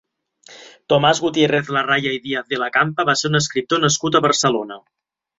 Tomás 0.93 1.19
Gutiérrez-Larraya 1.25 2.13
i 2.15 2.21
Díaz 2.23 2.49
de 2.53 2.59
la 2.61 2.69
Campa 2.77 3.05
va 3.09 3.15
ser 3.21 3.27
un 3.33 3.41
escriptor 3.41 3.83
nascut 3.83 4.17
a 4.17 4.23
Barcelona. 4.27 4.79